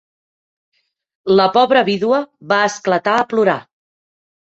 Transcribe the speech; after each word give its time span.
La 1.41 1.47
pobra 1.59 1.85
vídua 1.91 2.25
va 2.55 2.61
esclatar 2.73 3.19
a 3.21 3.31
plorar. 3.35 3.61